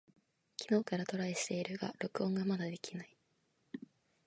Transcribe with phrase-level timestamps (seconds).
[0.59, 3.17] 昨日からトライしているが録音がまだできない。